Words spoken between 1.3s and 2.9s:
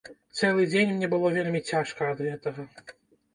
вельмі цяжка ад гэтага.